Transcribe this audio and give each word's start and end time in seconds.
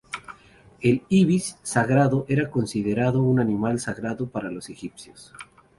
El 0.81 1.03
ibis 1.09 1.59
sagrado 1.61 2.25
era 2.27 2.49
considerado 2.49 3.21
un 3.21 3.39
animal 3.39 3.79
sagrado 3.79 4.27
para 4.31 4.49
los 4.49 4.67
egipcios. 4.71 5.31